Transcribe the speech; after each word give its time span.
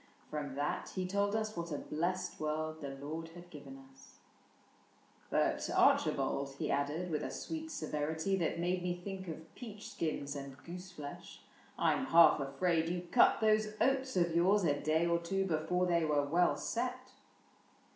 From 0.31 0.55
that 0.55 0.93
he 0.95 1.05
told 1.05 1.35
us 1.35 1.55
what 1.55 1.71
a 1.71 1.77
blessed 1.77 2.39
world 2.39 2.81
The 2.81 2.89
Lord 2.89 3.29
had 3.35 3.51
given 3.51 3.85
us. 3.91 4.17
—''But, 5.29 5.69
Archibald, 5.69 6.55
He 6.57 6.71
added, 6.71 7.11
with 7.11 7.21
a 7.21 7.29
sweet 7.29 7.69
severity 7.69 8.35
That 8.35 8.57
made 8.59 8.81
me 8.81 8.95
think 8.95 9.27
of 9.27 9.53
peach 9.53 9.91
skins 9.91 10.35
and 10.35 10.57
goose 10.63 10.91
flesh, 10.91 11.41
^^ 11.43 11.43
I 11.77 11.93
'm 11.93 12.07
half 12.07 12.39
afraid 12.39 12.89
you 12.89 13.07
cut 13.11 13.41
those 13.41 13.75
oats 13.79 14.17
of 14.17 14.35
yours 14.35 14.63
A 14.63 14.81
day 14.81 15.05
or 15.05 15.19
two 15.19 15.45
before 15.45 15.85
they 15.85 16.03
were 16.03 16.25
well 16.25 16.55
set." 16.55 17.11